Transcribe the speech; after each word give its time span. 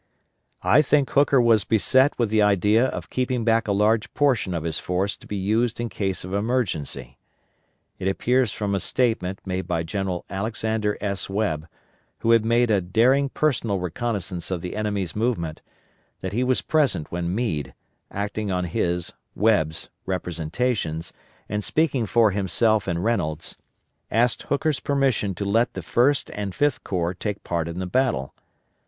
I 0.63 0.81
think 0.81 1.11
Hooker 1.11 1.39
was 1.39 1.63
beset 1.63 2.17
with 2.17 2.31
the 2.31 2.41
idea 2.41 2.87
of 2.87 3.11
keeping 3.11 3.43
back 3.43 3.67
a 3.67 3.71
large 3.71 4.11
portion 4.15 4.55
of 4.55 4.63
his 4.63 4.79
force 4.79 5.15
to 5.17 5.27
be 5.27 5.35
used 5.35 5.79
in 5.79 5.89
case 5.89 6.23
of 6.23 6.33
emergency. 6.33 7.19
It 7.99 8.07
appears 8.07 8.51
from 8.51 8.73
a 8.73 8.79
statement 8.79 9.41
made 9.45 9.67
by 9.67 9.83
General 9.83 10.25
Alexander 10.27 10.97
S. 11.01 11.29
Webb, 11.29 11.67
who 12.21 12.31
had 12.31 12.43
made 12.43 12.71
a 12.71 12.81
daring 12.81 13.29
personal 13.29 13.77
reconnoissance 13.79 14.49
of 14.49 14.61
the 14.61 14.75
enemy's 14.75 15.15
movement, 15.15 15.61
that 16.21 16.33
he 16.33 16.43
was 16.43 16.63
present 16.63 17.11
when 17.11 17.35
Meade 17.35 17.75
acting 18.09 18.49
on 18.51 18.63
his 18.63 19.13
(Webb's) 19.35 19.89
representations, 20.07 21.13
and 21.47 21.63
speaking 21.63 22.07
for 22.07 22.31
himself 22.31 22.87
and 22.87 23.03
Reynolds 23.03 23.55
asked 24.09 24.41
Hooker's 24.49 24.79
permission 24.79 25.35
to 25.35 25.45
let 25.45 25.75
the 25.75 25.83
First 25.83 26.31
and 26.33 26.55
Fifth 26.55 26.83
Corps 26.83 27.13
take 27.13 27.43
part 27.43 27.67
in 27.67 27.77
the 27.77 27.85
battle. 27.85 28.33